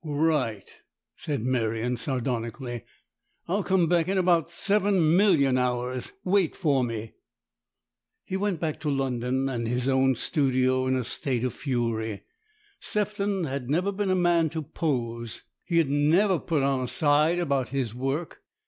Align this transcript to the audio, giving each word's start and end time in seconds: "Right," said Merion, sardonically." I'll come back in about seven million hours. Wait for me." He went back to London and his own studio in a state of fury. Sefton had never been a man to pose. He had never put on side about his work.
"Right," 0.03 0.67
said 1.15 1.43
Merion, 1.45 1.95
sardonically." 1.95 2.85
I'll 3.47 3.61
come 3.61 3.85
back 3.87 4.07
in 4.07 4.17
about 4.17 4.49
seven 4.49 5.15
million 5.15 5.59
hours. 5.59 6.11
Wait 6.23 6.55
for 6.55 6.83
me." 6.83 7.13
He 8.25 8.35
went 8.35 8.59
back 8.59 8.79
to 8.79 8.89
London 8.89 9.47
and 9.47 9.67
his 9.67 9.87
own 9.87 10.15
studio 10.15 10.87
in 10.87 10.95
a 10.95 11.03
state 11.03 11.43
of 11.43 11.53
fury. 11.53 12.23
Sefton 12.79 13.43
had 13.43 13.69
never 13.69 13.91
been 13.91 14.09
a 14.09 14.15
man 14.15 14.49
to 14.49 14.63
pose. 14.63 15.43
He 15.63 15.77
had 15.77 15.91
never 15.91 16.39
put 16.39 16.63
on 16.63 16.87
side 16.87 17.37
about 17.37 17.69
his 17.69 17.93
work. 17.93 18.41